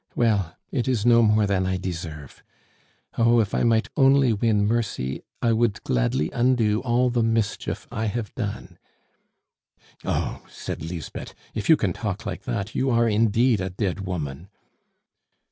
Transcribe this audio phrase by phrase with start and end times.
[0.15, 2.41] Well, it is no more than I deserve.
[3.19, 8.05] Oh, if I might only win mercy, I would gladly undo all the mischief I
[8.05, 8.79] have done."
[10.03, 14.49] "Oh!" said Lisbeth, "if you can talk like that, you are indeed a dead woman."